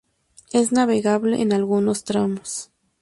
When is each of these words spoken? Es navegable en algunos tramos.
Es 0.51 0.71
navegable 0.71 1.43
en 1.43 1.53
algunos 1.53 2.03
tramos. 2.05 2.71